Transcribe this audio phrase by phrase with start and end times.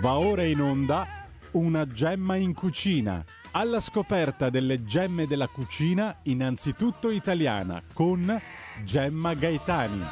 [0.00, 1.06] Va ora in onda
[1.50, 3.22] una gemma in cucina.
[3.50, 8.40] Alla scoperta delle gemme della cucina, innanzitutto italiana, con
[8.82, 10.02] Gemma Gaetani.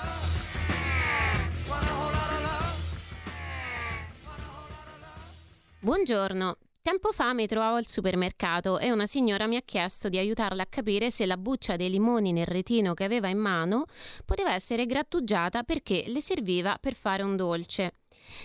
[5.78, 6.56] Buongiorno.
[6.82, 10.68] Tempo fa mi trovavo al supermercato e una signora mi ha chiesto di aiutarla a
[10.68, 13.86] capire se la buccia dei limoni nel retino che aveva in mano
[14.26, 17.92] poteva essere grattugiata perché le serviva per fare un dolce.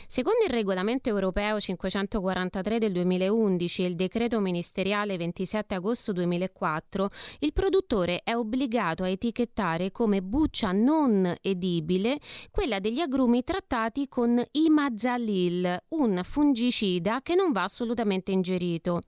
[0.07, 7.09] Secondo il regolamento europeo 543 del 2011 e il decreto ministeriale 27 agosto 2004,
[7.39, 12.19] il produttore è obbligato a etichettare come buccia non edibile
[12.51, 19.01] quella degli agrumi trattati con imazalil, un fungicida che non va assolutamente ingerito.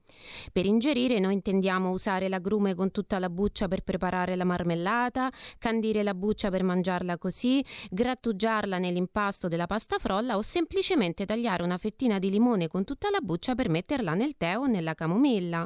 [0.52, 6.04] Per ingerire noi intendiamo usare l'agrume con tutta la buccia per preparare la marmellata, candire
[6.04, 11.78] la buccia per mangiarla così, grattugiarla nell'impasto della pasta frolla o semplicemente semplicemente tagliare una
[11.78, 15.58] fettina di limone con tutta la buccia per metterla nel tè o nella camomilla.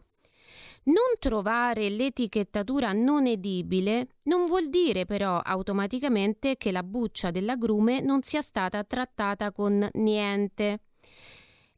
[0.83, 8.23] Non trovare l'etichettatura non edibile non vuol dire però automaticamente che la buccia dell'agrume non
[8.23, 10.81] sia stata trattata con niente.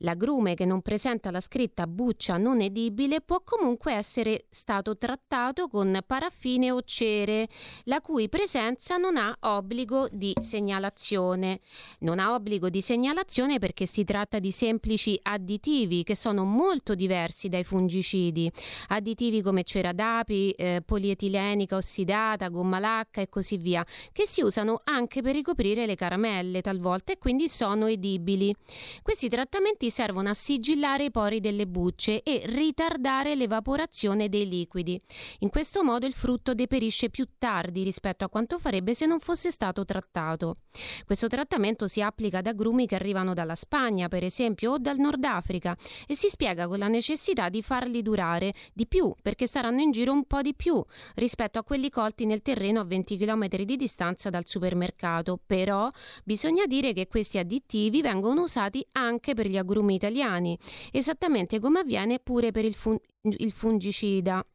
[0.04, 6.00] L'agrume che non presenta la scritta buccia non edibile può comunque essere stato trattato con
[6.06, 7.48] paraffine o cere,
[7.84, 11.60] la cui presenza non ha obbligo di segnalazione.
[12.00, 17.48] Non ha obbligo di segnalazione perché si tratta di semplici additivi che sono molto diversi
[17.48, 18.52] dai fungicidi.
[18.88, 24.80] Additivi come cera d'api, eh, polietilenica ossidata, gomma lacca e così via, che si usano
[24.84, 28.56] anche per ricoprire le caramelle talvolta e quindi sono edibili.
[29.04, 35.00] Questi trattamenti servono a sigillare i pori delle bucce e ritardare l'evaporazione dei liquidi.
[35.40, 39.52] In questo modo il frutto deperisce più tardi rispetto a quanto farebbe se non fosse
[39.52, 40.58] stato trattato.
[41.06, 45.24] Questo trattamento si applica ad agrumi che arrivano dalla Spagna, per esempio, o dal Nord
[45.26, 49.92] Africa e si spiega con la necessità di farli durare di più perché staranno in
[49.92, 50.82] giro un po' di più
[51.16, 55.40] rispetto a quelli colti nel terreno a 20 km di distanza dal supermercato.
[55.46, 55.90] Però
[56.24, 60.58] bisogna dire che questi additivi vengono usati anche per gli agrumi agrumi italiani,
[60.92, 64.46] esattamente come avviene pure per il, fun- il fungicida.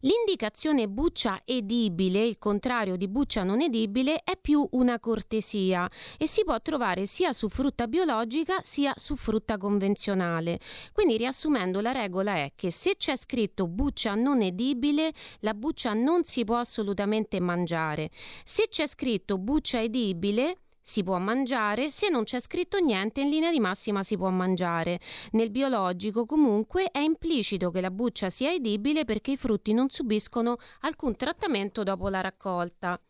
[0.00, 5.88] L'indicazione buccia edibile, il contrario di buccia non edibile, è più una cortesia
[6.18, 10.60] e si può trovare sia su frutta biologica sia su frutta convenzionale.
[10.92, 16.24] Quindi riassumendo la regola è che se c'è scritto buccia non edibile, la buccia non
[16.24, 18.10] si può assolutamente mangiare.
[18.44, 20.58] Se c'è scritto buccia edibile,
[20.88, 25.00] si può mangiare, se non c'è scritto niente in linea di massima si può mangiare.
[25.32, 30.58] Nel biologico comunque è implicito che la buccia sia edibile perché i frutti non subiscono
[30.82, 33.00] alcun trattamento dopo la raccolta.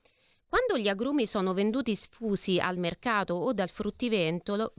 [0.49, 4.73] Quando gli agrumi sono venduti sfusi al mercato o dal fruttivendolo,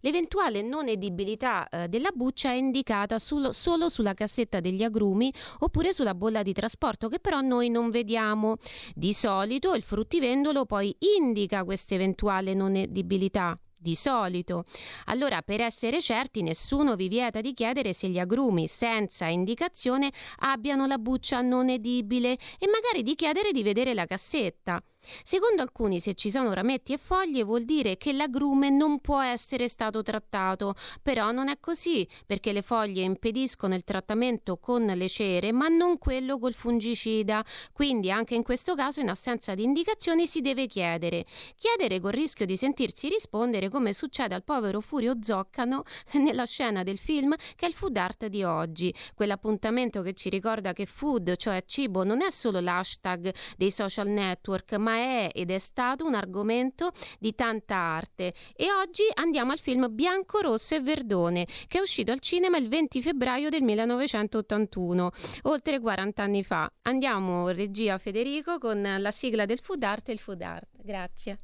[0.00, 5.92] l'eventuale non edibilità eh, della buccia è indicata sul, solo sulla cassetta degli agrumi oppure
[5.92, 8.56] sulla bolla di trasporto che però noi non vediamo.
[8.92, 14.64] Di solito il fruttivendolo poi indica questa eventuale non edibilità di solito.
[15.06, 20.86] Allora, per essere certi, nessuno vi vieta di chiedere se gli agrumi senza indicazione abbiano
[20.86, 24.82] la buccia non edibile e magari di chiedere di vedere la cassetta.
[25.24, 29.68] Secondo alcuni, se ci sono rametti e foglie vuol dire che l'agrume non può essere
[29.68, 35.52] stato trattato, però non è così, perché le foglie impediscono il trattamento con le cere,
[35.52, 37.44] ma non quello col fungicida.
[37.72, 41.24] Quindi anche in questo caso, in assenza di indicazioni, si deve chiedere.
[41.56, 45.84] Chiedere col rischio di sentirsi rispondere come succede al povero Furio Zoccano
[46.14, 50.72] nella scena del film che è il food art di oggi, quell'appuntamento che ci ricorda
[50.72, 55.50] che food, cioè cibo, non è solo l'hashtag dei social network, ma ma è ed
[55.50, 58.34] è stato un argomento di tanta arte.
[58.56, 62.68] E oggi andiamo al film Bianco, Rosso e Verdone, che è uscito al cinema il
[62.68, 65.10] 20 febbraio del 1981,
[65.42, 66.70] oltre 40 anni fa.
[66.82, 70.68] Andiamo, regia Federico, con la sigla del Food Art e il Food Art.
[70.82, 71.38] Grazie.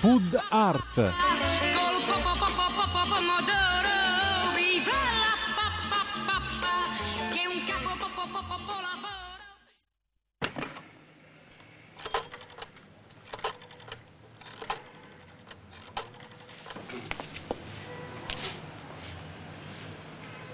[0.00, 1.12] Food Art.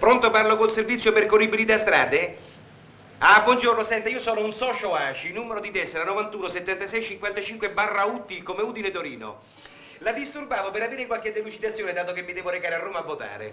[0.09, 2.39] Pronto, parlo col servizio percorribili da strade?
[3.19, 8.05] Ah, buongiorno, senta, io sono un socio ACI, numero di tessera 91 76 55 barra
[8.05, 9.43] UT, come Udine Torino.
[9.99, 13.53] La disturbavo per avere qualche delucidazione, dato che mi devo recare a Roma a votare.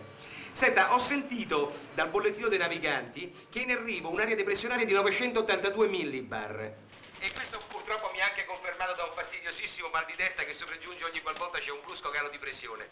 [0.54, 5.88] Senta, ho sentito dal bollettino dei naviganti che è in arrivo un'area depressionaria di 982
[5.90, 6.74] millibar.
[7.20, 9.05] E questo purtroppo mi ha anche confermato da
[9.56, 12.90] noiosissimo mal di testa che sopraggiunge ogni qualvolta c'è un brusco calo di pressione.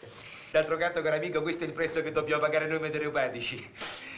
[0.50, 3.70] D'altro canto, caro amico, questo è il prezzo che dobbiamo pagare noi meteoropatici.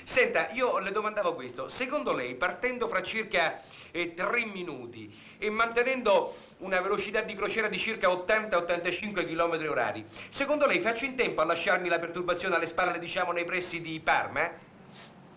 [0.04, 1.68] Senta, io le domandavo questo.
[1.68, 7.78] Secondo lei, partendo fra circa eh, tre minuti e mantenendo una velocità di crociera di
[7.78, 13.00] circa 80-85 km orari, secondo lei faccio in tempo a lasciarmi la perturbazione alle spalle,
[13.00, 14.48] diciamo, nei pressi di Parma?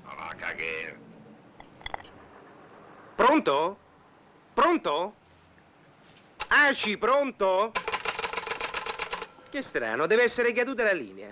[0.03, 0.97] No, caghe.
[3.15, 3.77] Pronto?
[4.53, 5.13] Pronto?
[6.51, 7.71] Aci, pronto?
[9.51, 11.31] Che strano, deve essere caduta la linea.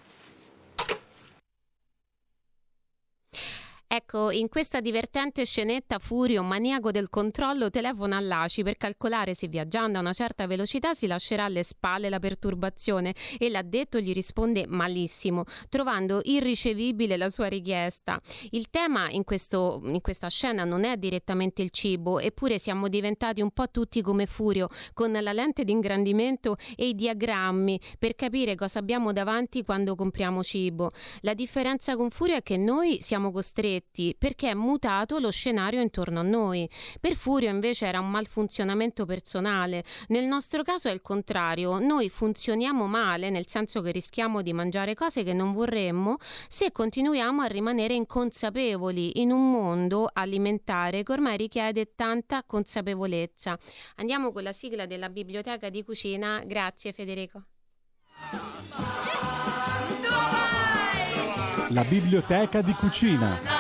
[3.97, 9.97] Ecco, in questa divertente scenetta Furio, maniaco del controllo, telefona all'ACI per calcolare se viaggiando
[9.97, 15.45] a una certa velocità si lascerà alle spalle la perturbazione e l'addetto gli risponde malissimo,
[15.67, 18.21] trovando irricevibile la sua richiesta.
[18.51, 23.41] Il tema in, questo, in questa scena non è direttamente il cibo, eppure siamo diventati
[23.41, 28.53] un po' tutti come Furio, con la lente di ingrandimento e i diagrammi per capire
[28.53, 30.91] cosa abbiamo davanti quando compriamo cibo.
[31.21, 35.81] La differenza con Furio è che noi siamo costretti stretti perché è mutato lo scenario
[35.81, 36.69] intorno a noi.
[36.99, 39.83] Per Furio invece era un malfunzionamento personale.
[40.07, 44.93] Nel nostro caso è il contrario, noi funzioniamo male, nel senso che rischiamo di mangiare
[44.93, 46.17] cose che non vorremmo
[46.47, 53.57] se continuiamo a rimanere inconsapevoli in un mondo alimentare che ormai richiede tanta consapevolezza.
[53.95, 56.43] Andiamo con la sigla della biblioteca di cucina.
[56.45, 57.43] Grazie Federico.
[61.69, 63.56] La biblioteca di cucina.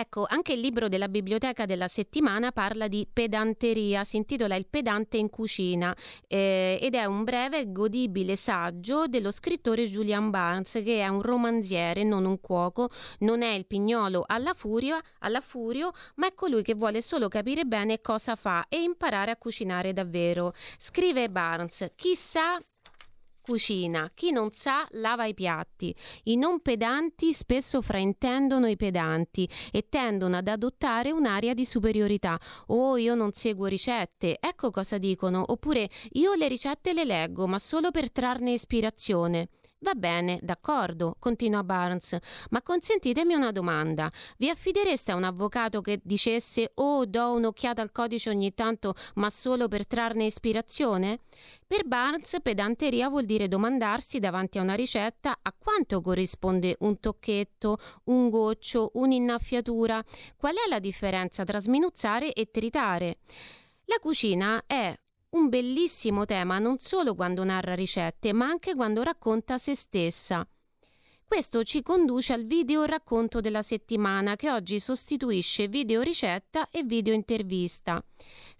[0.00, 5.16] Ecco, anche il libro della biblioteca della settimana parla di pedanteria, si intitola Il pedante
[5.16, 5.92] in cucina
[6.28, 12.04] eh, ed è un breve godibile saggio dello scrittore Julian Barnes che è un romanziere,
[12.04, 12.90] non un cuoco,
[13.20, 17.64] non è il pignolo alla, furia, alla furio, ma è colui che vuole solo capire
[17.64, 20.52] bene cosa fa e imparare a cucinare davvero.
[20.78, 22.56] Scrive Barnes, chissà
[23.48, 25.94] cucina, chi non sa lava i piatti.
[26.24, 32.38] I non pedanti spesso fraintendono i pedanti e tendono ad adottare un'aria di superiorità.
[32.66, 37.58] Oh, io non seguo ricette, ecco cosa dicono, oppure io le ricette le leggo, ma
[37.58, 39.48] solo per trarne ispirazione.
[39.80, 42.16] Va bene, d'accordo, continua Barnes,
[42.50, 44.10] ma consentitemi una domanda.
[44.36, 49.30] Vi affidereste a un avvocato che dicesse oh do un'occhiata al codice ogni tanto, ma
[49.30, 51.20] solo per trarne ispirazione?
[51.64, 57.78] Per Barnes pedanteria vuol dire domandarsi davanti a una ricetta a quanto corrisponde un tocchetto,
[58.06, 60.02] un goccio, un'innaffiatura.
[60.36, 63.18] Qual è la differenza tra sminuzzare e tritare?
[63.84, 64.92] La cucina è
[65.30, 70.46] un bellissimo tema non solo quando narra ricette, ma anche quando racconta se stessa.
[71.22, 77.12] Questo ci conduce al video racconto della settimana che oggi sostituisce video ricetta e video
[77.12, 78.02] intervista.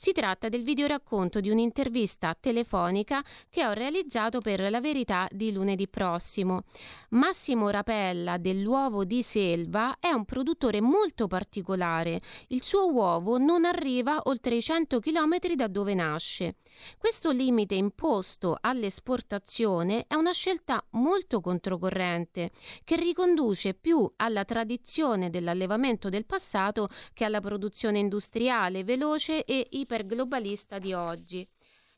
[0.01, 5.89] Si tratta del videoracconto di un'intervista telefonica che ho realizzato per La Verità di lunedì
[5.89, 6.63] prossimo.
[7.11, 12.21] Massimo Rapella dell'uovo di Selva è un produttore molto particolare.
[12.47, 16.55] Il suo uovo non arriva oltre i 100 km da dove nasce.
[16.97, 22.53] Questo limite imposto all'esportazione è una scelta molto controcorrente
[22.85, 30.79] che riconduce più alla tradizione dell'allevamento del passato che alla produzione industriale veloce e iperglobalista
[30.79, 31.49] di oggi.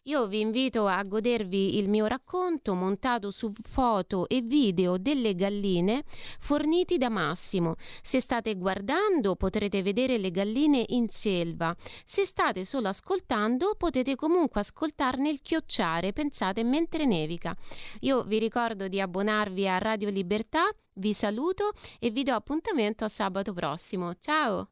[0.04, 6.04] Io vi invito a godervi il mio racconto montato su foto e video delle galline
[6.38, 7.74] forniti da Massimo.
[8.00, 11.76] Se state guardando potrete vedere le galline in selva.
[12.06, 17.54] Se state solo ascoltando potete comunque ascoltarne il chiocciare, pensate, mentre nevica.
[18.00, 23.08] Io vi ricordo di abbonarvi a Radio Libertà, vi saluto e vi do appuntamento a
[23.08, 24.14] sabato prossimo.
[24.18, 24.70] Ciao!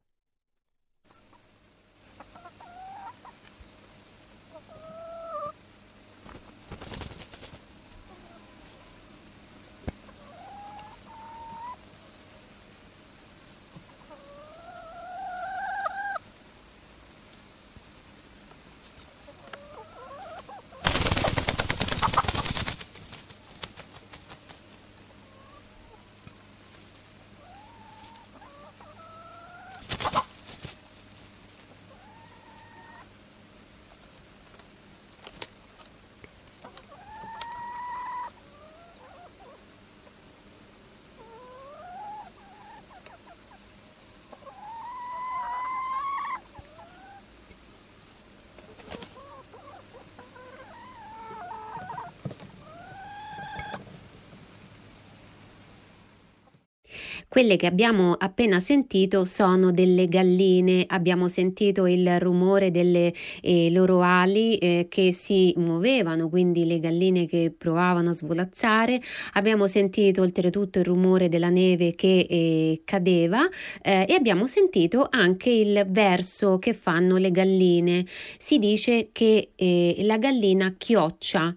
[57.39, 64.01] Quelle che abbiamo appena sentito sono delle galline, abbiamo sentito il rumore delle eh, loro
[64.01, 69.01] ali eh, che si muovevano, quindi le galline che provavano a svolazzare,
[69.35, 73.49] abbiamo sentito oltretutto il rumore della neve che eh, cadeva
[73.83, 78.05] eh, e abbiamo sentito anche il verso che fanno le galline.
[78.37, 81.55] Si dice che eh, la gallina chioccia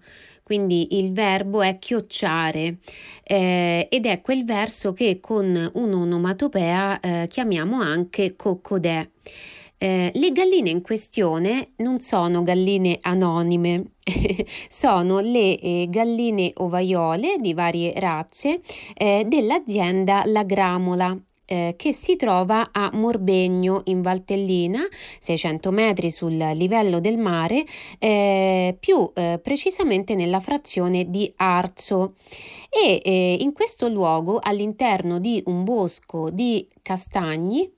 [0.52, 2.76] quindi il verbo è chiocciare
[3.22, 9.08] eh, ed è quel verso che con un'onomatopea eh, chiamiamo anche coccodè.
[9.78, 13.92] Eh, le galline in questione non sono galline anonime,
[14.68, 18.60] sono le eh, galline ovaiole di varie razze
[18.92, 21.18] eh, dell'azienda La Gramola
[21.52, 24.80] eh, che si trova a Morbegno in Valtellina,
[25.18, 27.62] 600 metri sul livello del mare,
[27.98, 32.14] eh, più eh, precisamente nella frazione di Arzo.
[32.70, 37.70] E eh, in questo luogo, all'interno di un bosco di castagni,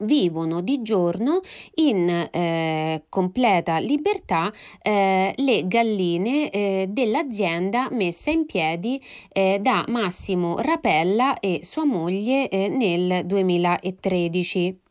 [0.00, 1.40] vivono di giorno
[1.76, 10.58] in eh, completa libertà eh, le galline eh, dell'azienda messa in piedi eh, da Massimo
[10.58, 14.83] Rapella e sua moglie eh, nel 2013.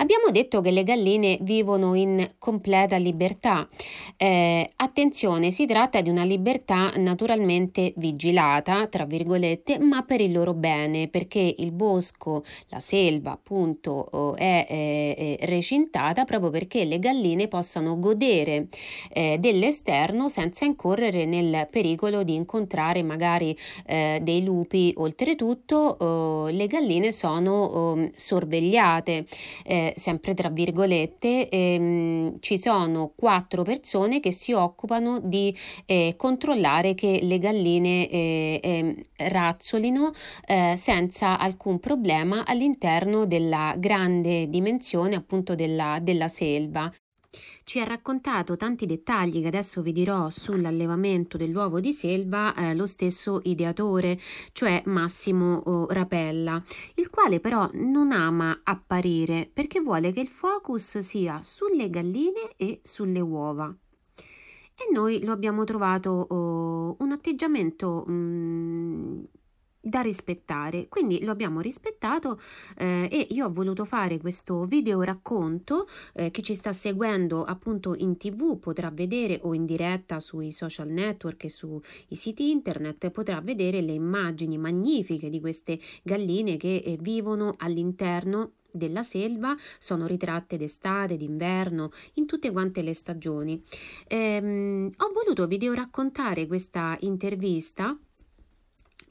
[0.00, 3.68] Abbiamo detto che le galline vivono in completa libertà.
[4.16, 10.54] Eh, attenzione, si tratta di una libertà naturalmente vigilata, tra virgolette, ma per il loro
[10.54, 17.46] bene, perché il bosco, la selva, appunto, è, è, è recintata proprio perché le galline
[17.46, 18.68] possano godere
[19.12, 23.54] eh, dell'esterno senza incorrere nel pericolo di incontrare magari
[23.84, 24.94] eh, dei lupi.
[24.96, 29.26] Oltretutto, eh, le galline sono oh, sorvegliate
[29.96, 35.56] sempre tra virgolette, ehm, ci sono quattro persone che si occupano di
[35.86, 40.12] eh, controllare che le galline eh, eh, razzolino
[40.46, 46.90] eh, senza alcun problema all'interno della grande dimensione appunto della, della selva.
[47.70, 52.84] Ci ha raccontato tanti dettagli che adesso vi dirò sull'allevamento dell'uovo di selva eh, lo
[52.84, 54.18] stesso ideatore,
[54.50, 56.60] cioè Massimo oh, Rapella,
[56.96, 62.80] il quale però non ama apparire perché vuole che il focus sia sulle galline e
[62.82, 63.72] sulle uova.
[64.16, 69.22] E noi lo abbiamo trovato oh, un atteggiamento mm,
[69.80, 72.38] da rispettare quindi lo abbiamo rispettato
[72.76, 77.94] eh, e io ho voluto fare questo video racconto eh, chi ci sta seguendo appunto
[77.96, 83.40] in tv potrà vedere o in diretta sui social network e sui siti internet potrà
[83.40, 90.56] vedere le immagini magnifiche di queste galline che eh, vivono all'interno della selva sono ritratte
[90.56, 93.60] d'estate, d'inverno, in tutte quante le stagioni.
[94.06, 97.98] Ehm, ho voluto video raccontare questa intervista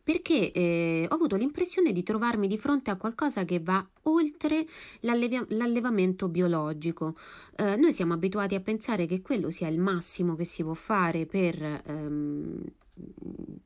[0.10, 4.66] perché eh, ho avuto l'impressione di trovarmi di fronte a qualcosa che va oltre
[5.02, 7.16] l'alleva- l'allevamento biologico.
[7.56, 11.28] Eh, noi siamo abituati a pensare che quello sia il massimo che si può fare
[11.28, 12.64] per ehm,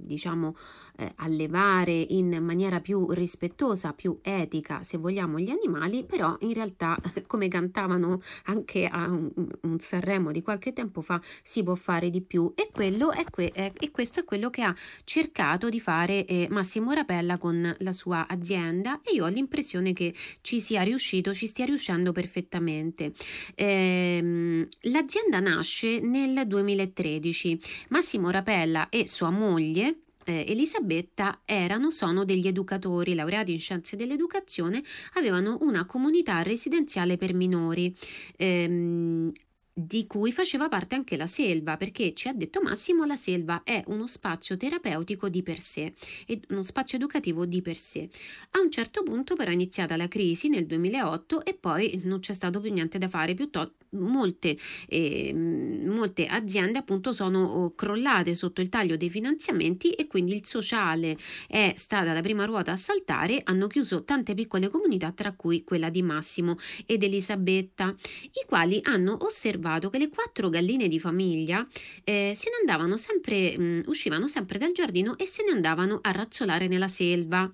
[0.03, 0.55] diciamo
[0.97, 6.97] eh, allevare in maniera più rispettosa, più etica, se vogliamo, gli animali, però in realtà,
[7.25, 12.21] come cantavano anche a un, un Sanremo di qualche tempo fa, si può fare di
[12.21, 16.47] più e, è que- è, e questo è quello che ha cercato di fare eh,
[16.49, 21.47] Massimo Rapella con la sua azienda e io ho l'impressione che ci sia riuscito, ci
[21.47, 23.13] stia riuscendo perfettamente.
[23.55, 27.59] Eh, l'azienda nasce nel 2013,
[27.89, 34.83] Massimo Rapella e sua moglie eh, Elisabetta erano, sono degli educatori laureati in scienze dell'educazione,
[35.13, 37.93] avevano una comunità residenziale per minori.
[38.35, 39.31] Ehm,
[39.75, 43.83] di cui faceva parte anche la selva, perché ci ha detto Massimo, la selva è
[43.87, 45.93] uno spazio terapeutico di per sé
[46.27, 48.07] e uno spazio educativo di per sé.
[48.51, 52.33] A un certo punto però è iniziata la crisi nel 2008 e poi non c'è
[52.33, 58.61] stato più niente da fare, piuttosto molte, eh, molte aziende appunto sono oh, crollate sotto
[58.61, 61.15] il taglio dei finanziamenti e quindi il sociale
[61.47, 65.89] è stata la prima ruota a saltare, hanno chiuso tante piccole comunità tra cui quella
[65.89, 71.65] di Massimo ed Elisabetta, i quali hanno osservato che le quattro galline di famiglia
[72.03, 76.11] eh, se ne andavano sempre, mh, uscivano sempre dal giardino e se ne andavano a
[76.11, 77.51] razzolare nella selva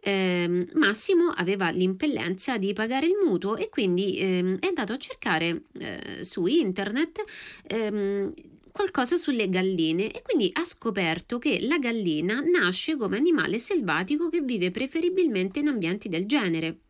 [0.00, 5.62] eh, Massimo aveva l'impellenza di pagare il mutuo e quindi eh, è andato a cercare
[5.78, 7.24] eh, su internet
[7.66, 8.32] ehm,
[8.70, 14.42] qualcosa sulle galline e quindi ha scoperto che la gallina nasce come animale selvatico che
[14.42, 16.80] vive preferibilmente in ambienti del genere.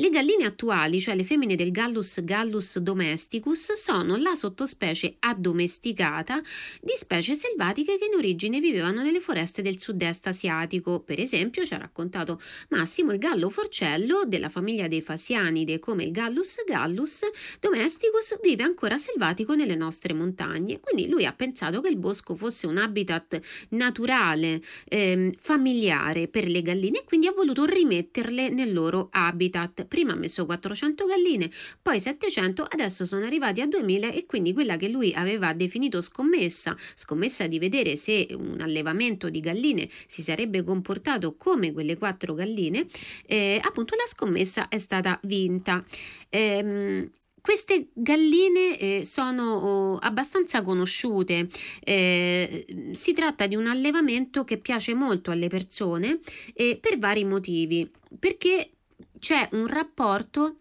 [0.00, 6.40] Le galline attuali, cioè le femmine del Gallus gallus domesticus, sono la sottospecie addomesticata
[6.80, 11.00] di specie selvatiche che in origine vivevano nelle foreste del sud-est asiatico.
[11.00, 16.12] Per esempio, ci ha raccontato Massimo il gallo forcello della famiglia dei Fasianide, come il
[16.12, 17.22] Gallus gallus
[17.58, 20.78] domesticus, vive ancora selvatico nelle nostre montagne.
[20.78, 23.40] Quindi lui ha pensato che il bosco fosse un habitat
[23.70, 30.12] naturale, eh, familiare per le galline e quindi ha voluto rimetterle nel loro habitat prima
[30.12, 31.50] ha messo 400 galline,
[31.82, 36.76] poi 700, adesso sono arrivati a 2000 e quindi quella che lui aveva definito scommessa,
[36.94, 42.86] scommessa di vedere se un allevamento di galline si sarebbe comportato come quelle quattro galline,
[43.26, 45.84] eh, appunto la scommessa è stata vinta.
[46.28, 51.48] Ehm, queste galline eh, sono oh, abbastanza conosciute,
[51.80, 56.20] eh, si tratta di un allevamento che piace molto alle persone
[56.52, 58.72] eh, per vari motivi, perché
[59.18, 60.60] c'è un rapporto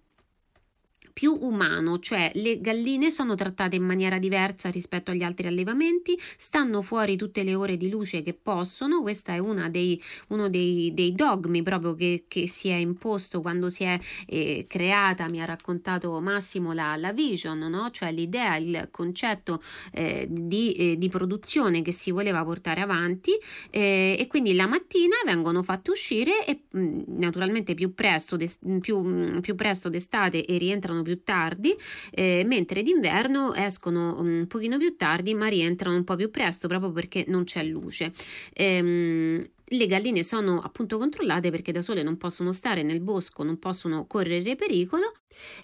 [1.17, 6.83] più umano, cioè le galline sono trattate in maniera diversa rispetto agli altri allevamenti, stanno
[6.83, 11.63] fuori tutte le ore di luce che possono, questo è dei, uno dei, dei, dogmi
[11.63, 16.71] proprio che, che, si è imposto quando si è eh, creata, mi ha raccontato Massimo
[16.73, 17.89] la, la vision, no?
[17.89, 23.31] cioè l'idea, il concetto eh, di, eh, di, produzione che si voleva portare avanti
[23.71, 28.37] eh, e quindi la mattina vengono fatte uscire e mm, naturalmente più presto,
[28.81, 31.73] più, mh, più presto d'estate e rientrano più tardi,
[32.11, 36.91] eh, mentre d'inverno escono un pochino più tardi ma rientrano un po' più presto proprio
[36.91, 38.11] perché non c'è luce.
[38.53, 43.57] Ehm, le galline sono appunto controllate perché da sole non possono stare nel bosco, non
[43.57, 45.13] possono correre pericolo.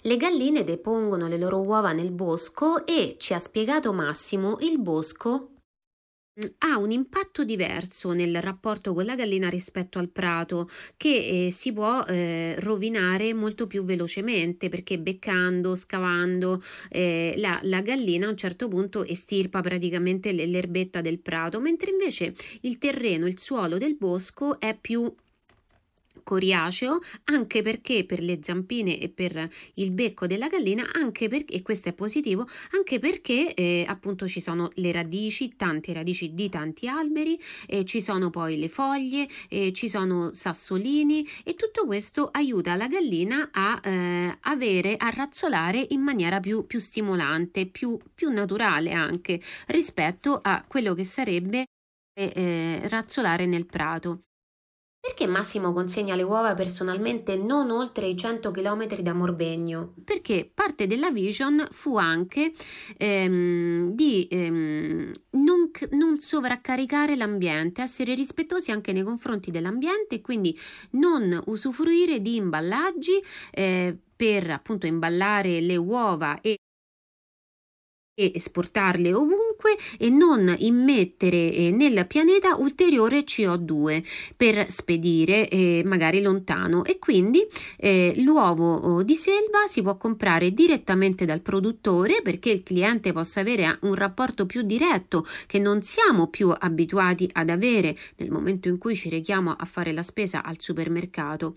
[0.02, 5.53] Le galline depongono le loro uova nel bosco e ci ha spiegato Massimo il bosco
[6.58, 11.72] ha un impatto diverso nel rapporto con la gallina rispetto al prato che eh, si
[11.72, 18.36] può eh, rovinare molto più velocemente perché beccando, scavando eh, la, la, gallina a un
[18.36, 24.58] certo punto estirpa praticamente l'erbetta del prato mentre invece il terreno, il suolo del bosco
[24.58, 25.14] è più
[26.24, 31.62] coriaceo anche perché per le zampine e per il becco della gallina anche perché e
[31.62, 36.88] questo è positivo anche perché eh, appunto ci sono le radici tante radici di tanti
[36.88, 42.74] alberi eh, ci sono poi le foglie eh, ci sono sassolini e tutto questo aiuta
[42.74, 48.92] la gallina a eh, avere a razzolare in maniera più, più stimolante più, più naturale
[48.92, 51.66] anche rispetto a quello che sarebbe
[52.14, 54.24] eh, eh, razzolare nel prato
[55.04, 59.92] perché Massimo consegna le uova personalmente non oltre i 100 km da Morbegno?
[60.02, 62.54] Perché parte della vision fu anche
[62.96, 70.58] ehm, di ehm, non, non, sovraccaricare l'ambiente, essere rispettosi anche nei confronti dell'ambiente e quindi
[70.92, 76.56] non usufruire di imballaggi eh, per appunto imballare le uova e
[78.16, 79.43] e esportarle ovunque
[79.98, 84.02] e non immettere eh, nel pianeta ulteriore CO2
[84.36, 86.84] per spedire eh, magari lontano.
[86.84, 87.46] E quindi
[87.76, 93.40] eh, l'uovo oh, di selva si può comprare direttamente dal produttore perché il cliente possa
[93.40, 98.78] avere un rapporto più diretto che non siamo più abituati ad avere nel momento in
[98.78, 101.54] cui ci rechiamo a fare la spesa al supermercato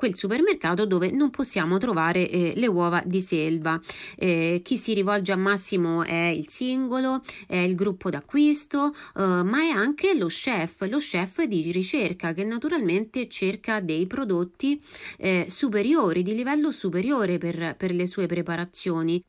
[0.00, 3.78] quel supermercato dove non possiamo trovare eh, le uova di selva.
[4.16, 9.58] Eh, chi si rivolge a Massimo è il singolo, è il gruppo d'acquisto, eh, ma
[9.58, 14.80] è anche lo chef, lo chef di ricerca che naturalmente cerca dei prodotti
[15.18, 19.22] eh, superiori, di livello superiore per, per le sue preparazioni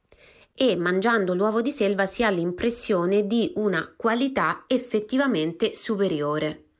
[0.53, 6.70] e mangiando l'uovo di selva si ha l'impressione di una qualità effettivamente superiore.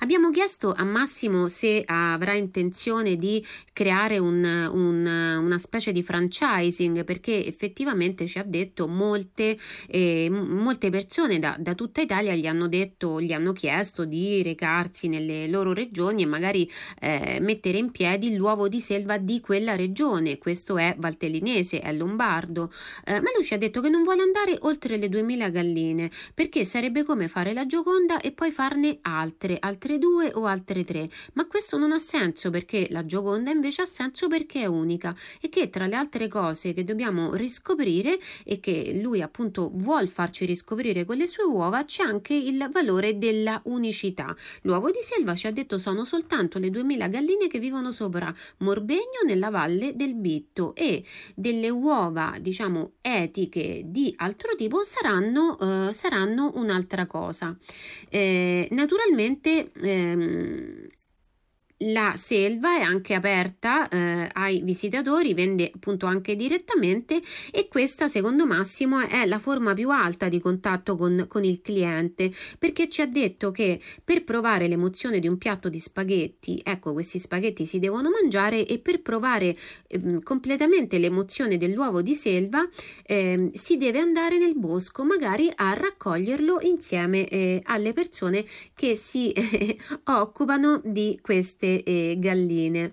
[0.00, 7.04] Abbiamo chiesto a Massimo se avrà intenzione di creare un, un, una specie di franchising
[7.04, 9.56] perché effettivamente ci ha detto molte,
[9.88, 15.06] eh, molte persone da, da, tutta Italia gli hanno detto, gli hanno chiesto di recarsi
[15.06, 16.68] nelle loro regioni e magari
[17.00, 20.38] eh, mettere in piedi l'uovo di selva di quella regione.
[20.38, 22.72] Questo è valtellinese, è lombardo,
[23.04, 26.64] eh, ma lui ci ha detto che non vuole andare oltre le 2000 galline perché
[26.64, 31.46] sarebbe come fare la Gioconda e poi farne altre altre due o altre tre, ma
[31.46, 35.70] questo non ha senso perché la Gioconda invece ha senso perché è unica e che
[35.70, 41.16] tra le altre cose che dobbiamo riscoprire e che lui appunto vuol farci riscoprire con
[41.16, 44.34] le sue uova c'è anche il valore della unicità.
[44.62, 49.20] L'uovo di selva ci ha detto sono soltanto le 2000 galline che vivono sopra Morbegno
[49.24, 51.04] nella valle del Bitto e
[51.34, 57.56] delle uova diciamo etiche di altro tipo saranno, eh, saranno un'altra cosa.
[58.08, 60.88] Eh, naturalmente ehm,
[61.82, 67.20] la selva è anche aperta eh, ai visitatori, vende appunto anche direttamente
[67.52, 72.32] e questa secondo Massimo è la forma più alta di contatto con, con il cliente
[72.58, 77.18] perché ci ha detto che per provare l'emozione di un piatto di spaghetti, ecco questi
[77.18, 82.68] spaghetti si devono mangiare e per provare eh, completamente l'emozione dell'uovo di selva
[83.04, 89.32] eh, si deve andare nel bosco magari a raccoglierlo insieme eh, alle persone che si
[90.04, 92.92] occupano di queste eh, galline.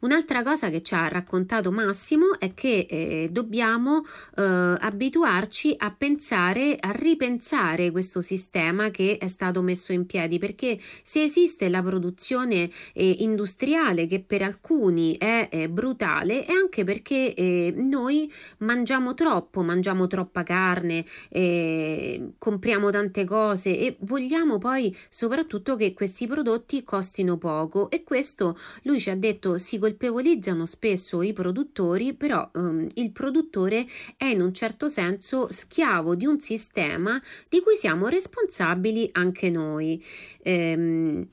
[0.00, 4.04] Un'altra cosa che ci ha raccontato Massimo è che eh, dobbiamo
[4.36, 4.42] eh,
[4.78, 11.22] abituarci a pensare, a ripensare questo sistema che è stato messo in piedi, perché se
[11.22, 18.32] esiste la produzione eh, industriale che per alcuni è brutale, è anche perché eh, noi
[18.58, 26.26] mangiamo troppo, mangiamo troppa carne, eh, compriamo tante cose e vogliamo poi soprattutto che questi
[26.26, 27.90] prodotti costino poco.
[27.90, 33.86] E questo lui ci ha detto si colpevolizzano spesso i produttori, però um, il produttore
[34.16, 40.04] è in un certo senso schiavo di un sistema di cui siamo responsabili anche noi.
[40.42, 41.26] Ehm,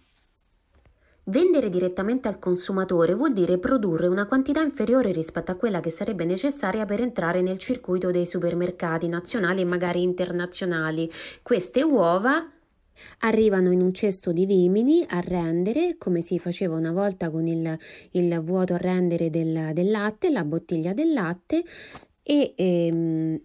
[1.26, 6.26] Vendere direttamente al consumatore vuol dire produrre una quantità inferiore rispetto a quella che sarebbe
[6.26, 11.10] necessaria per entrare nel circuito dei supermercati nazionali e magari internazionali.
[11.44, 12.50] Queste uova
[13.20, 17.78] Arrivano in un cesto di vimini a rendere, come si faceva una volta con il,
[18.12, 21.64] il vuoto a rendere del, del, latte, la bottiglia del latte,
[22.24, 23.42] e ehm,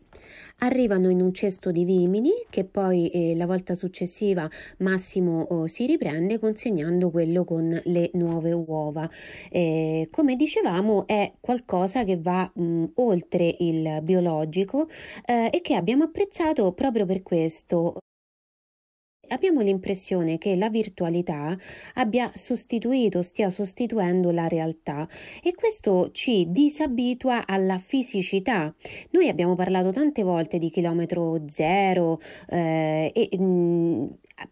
[0.59, 5.87] arrivano in un cesto di vimini che poi eh, la volta successiva Massimo oh, si
[5.87, 9.09] riprende consegnando quello con le nuove uova.
[9.51, 14.89] Eh, come dicevamo è qualcosa che va mh, oltre il biologico
[15.25, 17.99] eh, e che abbiamo apprezzato proprio per questo.
[19.29, 21.57] Abbiamo l'impressione che la virtualità
[21.95, 25.09] abbia sostituito, stia sostituendo la realtà
[25.43, 28.73] e questo ci disabitua alla fisicità.
[29.11, 34.07] Noi abbiamo parlato tante volte di chilometro zero eh, e mh, mm,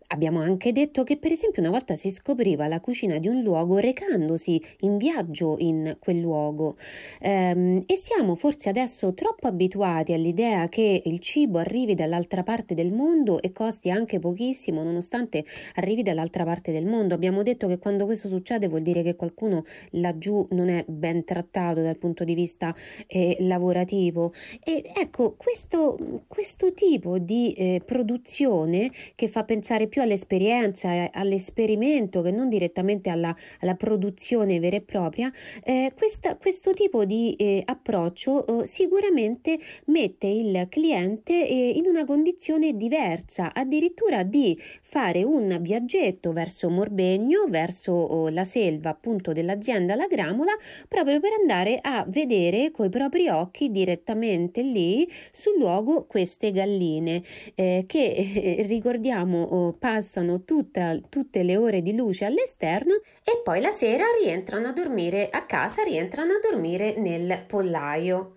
[0.08, 3.76] Abbiamo anche detto che per esempio una volta si scopriva la cucina di un luogo
[3.76, 6.76] recandosi in viaggio in quel luogo
[7.20, 12.92] ehm, e siamo forse adesso troppo abituati all'idea che il cibo arrivi dall'altra parte del
[12.92, 15.44] mondo e costi anche pochissimo nonostante
[15.74, 17.12] arrivi dall'altra parte del mondo.
[17.12, 21.82] Abbiamo detto che quando questo succede vuol dire che qualcuno laggiù non è ben trattato
[21.82, 22.74] dal punto di vista
[23.06, 24.32] eh, lavorativo
[24.64, 32.22] e ecco questo, questo tipo di eh, produzione che fa pensare pensare più all'esperienza, all'esperimento
[32.22, 35.32] che non direttamente alla, alla produzione vera e propria,
[35.64, 42.04] eh, questa, questo tipo di eh, approccio eh, sicuramente mette il cliente eh, in una
[42.04, 49.94] condizione diversa, addirittura di fare un viaggetto verso Morbegno, verso oh, la selva appunto dell'azienda
[49.96, 50.52] La Gramola,
[50.88, 57.22] proprio per andare a vedere coi propri occhi direttamente lì sul luogo queste galline
[57.54, 63.72] eh, che eh, ricordiamo passano tutta, tutte le ore di luce all'esterno e poi la
[63.72, 68.36] sera rientrano a dormire a casa, rientrano a dormire nel pollaio.